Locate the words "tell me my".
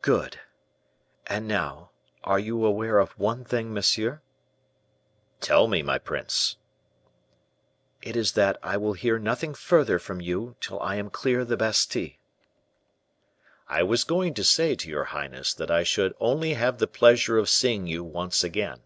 5.42-5.98